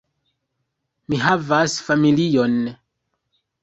Mi 1.13 1.21
havas 1.27 1.79
familion. 1.91 2.61